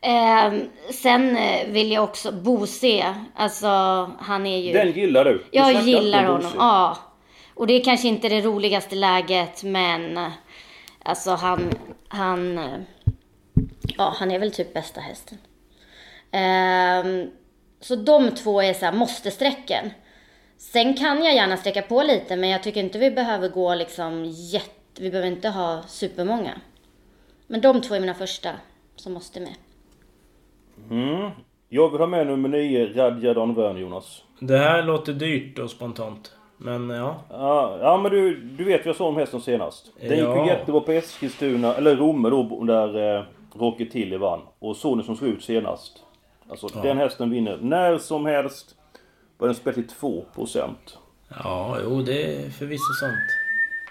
[0.00, 0.52] Eh,
[0.92, 3.14] sen eh, vill jag också Bose.
[3.34, 3.66] Alltså,
[4.18, 4.72] han är ju...
[4.72, 5.32] Den gillar du?
[5.32, 6.96] du jag snackar gillar honom, ja.
[7.54, 10.18] Och det är kanske inte det roligaste läget, men
[11.02, 11.60] alltså han,
[12.08, 12.64] han, eh,
[13.96, 15.38] ja han är väl typ bästa hästen.
[16.34, 17.30] Ehm,
[17.80, 19.90] så de två är så här måste-strecken.
[20.58, 24.24] Sen kan jag gärna sträcka på lite, men jag tycker inte vi behöver gå liksom
[24.24, 26.52] jätte, vi behöver inte ha supermånga.
[27.46, 28.50] Men de två är mina första
[28.96, 29.54] som måste med.
[30.90, 31.30] Mm.
[31.68, 34.22] Jag vill ha med nummer 9, Radja Don Wern, Jonas.
[34.40, 36.32] Det här låter dyrt och spontant.
[36.56, 37.16] Men ja.
[37.30, 39.92] Ja, ja men du, du vet vad jag sa om hästen senast.
[40.00, 40.44] Den gick Ja.
[40.44, 44.40] ju jättebra på Eskilstuna, eller Romme då, där eh, Rocky Tilly vann.
[44.58, 46.00] Och Sony som slog ut senast.
[46.48, 48.74] Alltså den hästen vinner när som helst.
[49.38, 49.96] Var den spelat till
[50.34, 50.70] 2%.
[51.44, 53.14] Ja, jo det är förvisso sant.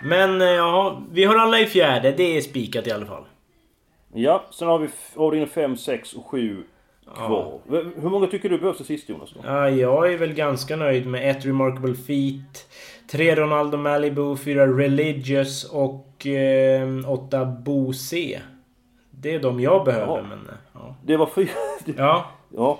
[0.03, 2.11] Men eh, ja, vi har alla i fjärde.
[2.11, 3.23] Det är spikat i alla fall.
[4.13, 6.63] Ja, sen har vi avdelning 5, 6 och 7
[7.15, 7.59] kvar.
[7.67, 9.29] V- Hur många tycker du behövs till sist Jonas?
[9.33, 9.39] Då?
[9.45, 12.67] Ja, jag är väl ganska nöjd med ett Remarkable Feet,
[13.11, 18.41] tre Ronaldo Malibu, fyra Religious och eh, åtta Bose.
[19.11, 20.21] Det är de jag behöver, Ja.
[20.21, 20.39] men...
[20.47, 20.95] eh, Ja.
[21.05, 21.49] Det var fyra.
[21.97, 22.25] ja.
[22.55, 22.79] Ja.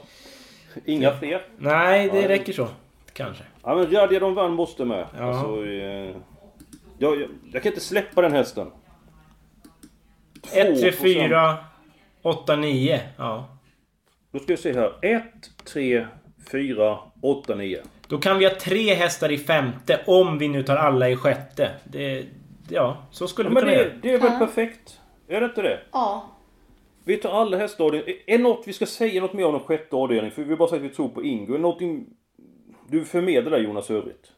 [0.86, 1.46] Inga fler.
[1.58, 2.28] Nej, det Ja.
[2.30, 2.68] räcker så.
[3.14, 3.44] Kanske.
[3.64, 5.08] Ja men Radja de vann måste med.
[5.18, 5.24] Ja.
[5.24, 6.16] Alltså, eh,
[6.98, 8.72] jag, jag, jag kan inte släppa den hästen.
[10.54, 10.92] 1, 3, 2%.
[10.92, 11.58] 4,
[12.22, 13.02] 8, 9.
[13.18, 13.48] Ja.
[14.32, 14.94] Då ska vi se här.
[15.02, 15.24] 1,
[15.74, 16.08] 3,
[16.52, 17.82] 4, 8, 9.
[18.08, 21.72] Då kan vi ha tre hästar i femte om vi nu tar alla i sjätte.
[21.84, 22.26] Det...
[22.70, 23.94] Ja, så skulle Ja, vi men kunna det, göra.
[24.02, 25.00] det är väl perfekt?
[25.28, 25.80] Är det inte det?
[25.92, 26.30] Ja.
[27.06, 28.20] Vi tar alla hästavdelningar.
[28.28, 30.32] Är det något vi ska säga något mer om den sjätte avdelningen?
[30.32, 31.54] För vi har bara sagt att vi tror på Ingo.
[31.54, 32.06] Är det någonting
[32.90, 34.32] du förmedlar där Jonas övrigt?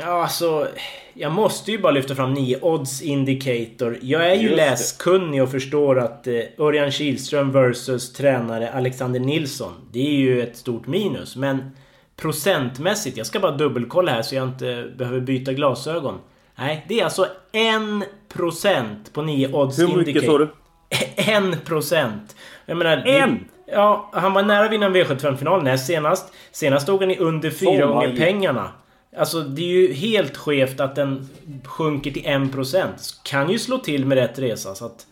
[0.00, 0.68] Ja, alltså...
[1.14, 3.98] Jag måste ju bara lyfta fram 9 Odds Indicator.
[4.02, 9.72] Jag är ju Just läskunnig och förstår att eh, Örjan Kihlström versus tränare Alexander Nilsson.
[9.92, 11.36] Det är ju ett stort minus.
[11.36, 11.70] Men
[12.16, 16.18] procentmässigt, jag ska bara dubbelkolla här så jag inte behöver byta glasögon.
[16.58, 20.48] Nej, det är alltså 1% på 9 Odds Hur mycket sa du?
[21.16, 22.18] 1%!
[22.66, 22.96] Jag menar...
[23.06, 23.44] En?
[23.66, 26.32] Ja, han var nära att vinna en V75-final näst senast.
[26.52, 28.72] Senast stod han i under fyra Som han gånger pengarna.
[29.16, 31.28] Alltså det är ju helt skevt att den
[31.64, 32.86] sjunker till 1%.
[33.24, 35.06] Kan ju slå till med rätt resa så att...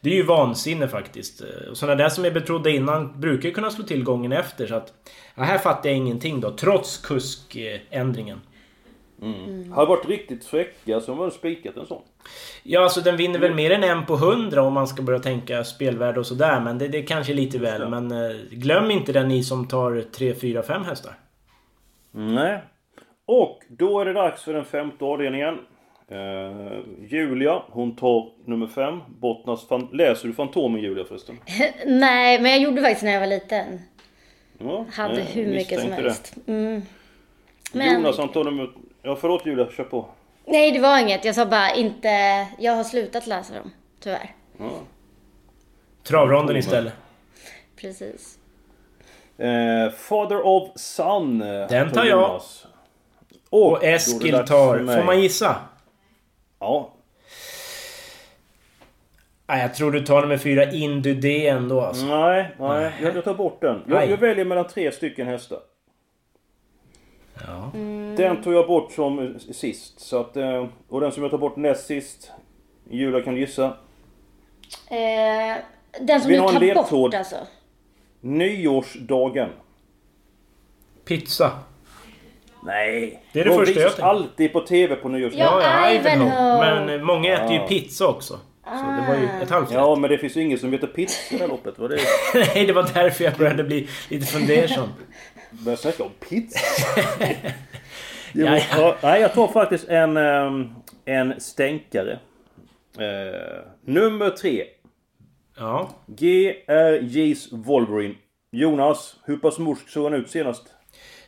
[0.00, 1.42] Det är ju vansinne faktiskt.
[1.70, 4.74] Och Sådana där som är betrodda innan brukar ju kunna slå till gången efter så
[4.74, 4.92] att...
[5.34, 8.40] Ja, här fattar jag ingenting då, trots kuskändringen.
[9.70, 12.02] Har det varit riktigt fräcka så har man spikat en sån.
[12.62, 15.64] Ja, alltså den vinner väl mer än en på 100 om man ska börja tänka
[15.64, 16.60] spelvärde och sådär.
[16.60, 17.88] Men det, det är kanske lite väl.
[17.88, 21.14] Men eh, glöm inte den ni som tar 3, 4, 5 hästar.
[22.10, 22.62] Nej.
[23.26, 25.58] Och då är det dags för den femte avdelningen.
[26.08, 29.00] Eh, Julia, hon tar nummer 5.
[29.08, 29.88] Bottnas fan...
[29.92, 31.38] Läser du Fantomen Julia förresten?
[31.86, 33.80] Nej, men jag gjorde faktiskt när jag var liten.
[34.58, 36.34] Ja, Hade hur mycket som helst.
[36.46, 36.82] Mm.
[37.72, 38.70] Men, Jonas han tar nummer...
[39.06, 40.06] Ja förlåt Julia, kör på.
[40.46, 41.24] nej det var inget.
[41.24, 42.08] Jag sa bara inte,
[42.58, 43.70] jag har slutat läsa dem.
[44.00, 44.34] Tyvärr.
[44.58, 44.70] Ja.
[46.02, 46.92] Travronden istället.
[47.80, 48.38] Precis.
[49.38, 51.42] Eh, Father of Son.
[51.42, 52.40] eh, Den tar jag.
[53.50, 54.78] Och det Eskil tar...
[54.96, 55.56] Får man gissa?
[56.58, 56.92] Ja.
[59.48, 62.06] Nej, jag tror du tar nummer fyra Indudé ändå alltså.
[62.06, 62.92] Nej, nej.
[63.02, 63.82] Jag, jag tar bort den.
[63.88, 65.58] Jag, jag väljer mellan tre stycken hästar.
[67.46, 67.70] Ja.
[68.16, 70.00] Den tog jag bort som sist.
[70.00, 72.30] Så att, eh, och den som jag tar bort näst sist.
[72.90, 73.64] Julia kan gissa.
[74.90, 75.56] Eh,
[76.00, 77.36] den som Vill du tar bort alltså.
[78.20, 79.48] Nyårsdagen.
[81.04, 81.50] Pizza.
[82.62, 83.22] Nej.
[83.32, 84.04] Det är det De första jag tänkte.
[84.04, 85.62] alltid på TV på nyårsdagen.
[85.62, 85.90] Ja.
[85.90, 86.58] Ivanhoe.
[86.60, 88.40] Men eh, många äter ju pizza också.
[88.64, 91.34] Så det var ju ett halvt Ja, men det finns ju ingen som heter pizza
[91.34, 91.78] i det här loppet.
[91.78, 91.98] Vad det.
[92.34, 94.88] Nej, det var därför jag började bli lite fundersam.
[95.64, 96.60] Börjar snacka om pizza.
[98.32, 98.62] Ja, ja.
[98.70, 100.68] Ja, nej, jag tar faktiskt en, ehm,
[101.04, 102.18] en stänkare.
[102.98, 104.64] Eh, nummer tre.
[105.56, 105.90] Ja.
[106.06, 108.14] GRJ's Wolverine.
[108.52, 110.62] Jonas, hur pass morsk såg han ut senast?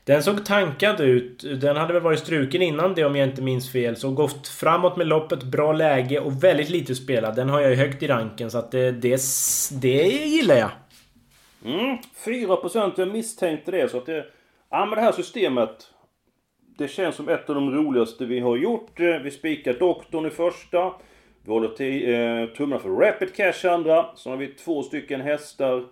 [0.04, 1.60] Den såg tankad ut.
[1.60, 3.96] Den hade väl varit struken innan det om jag inte minns fel.
[3.96, 7.36] Så gått framåt med loppet, bra läge och väldigt lite spelad.
[7.36, 9.20] Den har jag ju högt i ranken så att det, det,
[9.72, 10.70] det gillar jag.
[11.64, 13.88] Mm, 4% jag misstänkte det.
[13.88, 14.26] Så att det...
[14.70, 15.90] Ja men det här systemet.
[16.78, 19.00] Det känns som ett av de roligaste vi har gjort.
[19.00, 20.92] Eh, vi spikar doktorn i första.
[21.44, 24.06] Vi håller till, eh, tummarna för Rapid Cash andra.
[24.14, 25.84] Så har vi två stycken hästar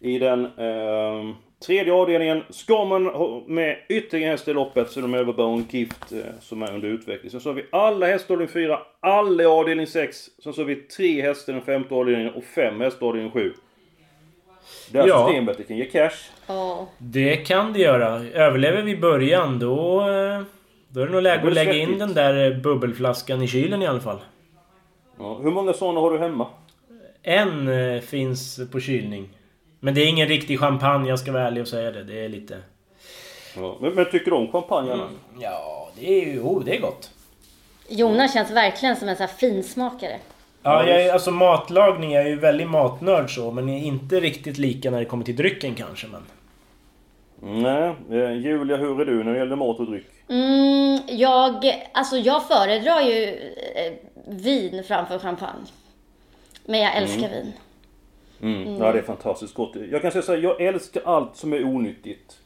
[0.00, 1.34] I den eh,
[1.66, 6.12] tredje avdelningen ska man ha med ytterligare hästar i loppet så är de över Gift
[6.12, 7.30] eh, som är under utveckling.
[7.30, 10.16] Sen så har vi alla hästar i avdelning 4, alla i avdelning 6.
[10.42, 13.32] Sen så har vi tre hästar i den femte avdelningen och fem hästar i avdelning
[13.32, 13.52] 7.
[14.90, 15.26] Det här Ja.
[15.26, 16.16] systemet kan ge cash.
[16.46, 16.86] Ja.
[16.98, 18.06] Det kan det göra.
[18.34, 20.00] Överlever vi början då...
[20.00, 20.42] eh,
[20.88, 21.98] Då är det nog läge att det lägga in svettigt.
[21.98, 24.18] den där eh, bubbelflaskan i kylen i alla fall.
[25.18, 25.38] Ja.
[25.42, 26.46] Hur många sådana har du hemma?
[27.22, 29.28] En eh, finns på kylning.
[29.80, 32.04] Men det är ingen riktig champagne, jag ska vara ärlig och säga det.
[32.04, 32.58] Det är lite...
[33.56, 33.76] Ja.
[33.80, 35.10] Men, men tycker du om champagne annars?
[35.40, 36.40] Ja, det är ju...
[36.40, 37.10] Oh, det är gott.
[37.88, 40.16] Jonas känns verkligen som en sån här finsmakare.
[40.66, 44.58] Ja, jag är, alltså matlagning, jag är ju väldigt matnörd så, men är inte riktigt
[44.58, 46.06] lika när det kommer till drycken kanske.
[46.06, 46.22] Men...
[47.62, 47.94] Nej.
[48.10, 50.06] Eh, Julia, hur är du när det gäller mat och dryck?
[50.28, 51.54] Mm, jag,
[51.92, 53.24] alltså jag föredrar ju
[53.74, 53.92] eh,
[54.26, 55.66] vin framför champagne.
[56.64, 57.52] Men jag älskar vin.
[58.42, 58.76] Mm.
[58.76, 59.76] Ja, det är fantastiskt gott.
[59.90, 62.38] Jag kan säga så här, jag älskar allt som är onyttigt.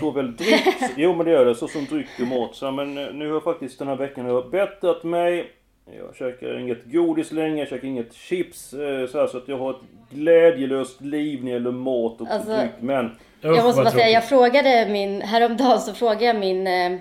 [0.00, 2.54] Såväl dryck, jo men det gör det, så som dryck och mat.
[2.54, 5.52] Så, men eh, nu har jag faktiskt den här veckan har jag bättrat mig.
[5.98, 8.72] Jag käkar inget godis längre, jag käkar inget chips.
[8.72, 9.76] eh, Så, här, så att jag har ett
[10.10, 12.70] glädjelöst liv när det gäller mat och Alltså, dryck.
[12.80, 17.00] Men jag måste bara säga, jag frågade min, häromdagen så frågade jag min, eh,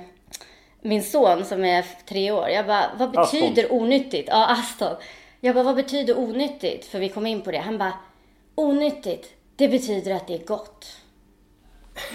[0.82, 2.50] min son som är tre år.
[2.50, 3.40] Jag bara, vad Aston.
[3.42, 4.28] betyder onyttigt?
[4.32, 4.96] Ja, Aston.
[5.40, 6.86] Jag bara, vad betyder onyttigt?
[6.86, 7.58] För vi kom in på det.
[7.58, 7.94] Han bara,
[8.56, 9.26] onyttigt,
[9.56, 10.86] det betyder att det är gott.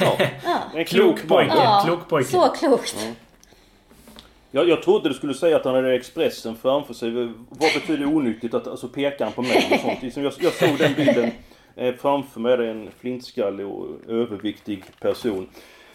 [0.00, 1.52] ja, Ja, en Klok pojke.
[1.56, 2.30] ja klok pojke.
[2.30, 2.96] så klokt.
[4.54, 7.10] Jag, jag trodde du skulle säga att han hade Expressen framför sig.
[7.10, 8.54] Vad betyder onyttigt?
[8.54, 10.02] Att, alltså pekar han på mig och sånt?
[10.02, 11.30] Liksom jag, jag såg den bilden
[11.76, 12.56] eh, framför mig.
[12.56, 15.48] Det är en flintskallig och överviktig person.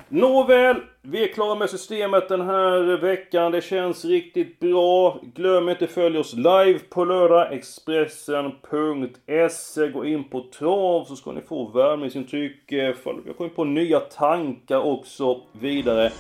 [0.09, 3.51] Nåväl, vi är klara med systemet den här veckan.
[3.51, 5.19] Det känns riktigt bra.
[5.35, 7.53] Glöm inte följ oss live på lördag.
[7.53, 9.87] Expressen.se.
[9.87, 12.71] Gå in på trav så ska ni få värmningsintryck.
[12.71, 15.41] Eh, fall- Jag kommer på nya tankar också.
[15.59, 16.11] Vidare.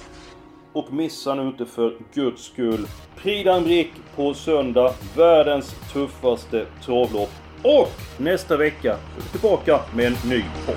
[0.73, 4.93] Och missa nu inte för guds skull Prix Brick på söndag.
[5.15, 7.31] Världens tuffaste travlopp.
[7.63, 10.75] Och nästa vecka är vi tillbaka med en ny podd.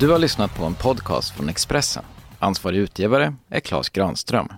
[0.00, 2.04] Du har lyssnat på en podcast från Expressen.
[2.38, 4.48] Ansvarig utgivare är Klas Granström.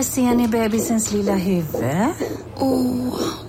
[0.00, 1.84] Här ser ni bebisens lilla huvud.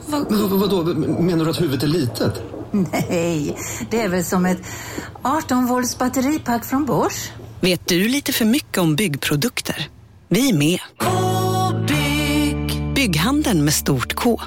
[0.08, 0.84] Men vad, vadå,
[1.22, 2.34] menar du att huvudet är litet?
[2.72, 3.58] Nej,
[3.90, 4.58] det är väl som ett
[5.22, 7.32] 18 volts batteripack från Bosch.
[7.62, 9.90] Vet du lite för mycket om byggprodukter?
[10.28, 10.80] Vi är med.
[12.96, 14.42] Bygghandeln med stort K.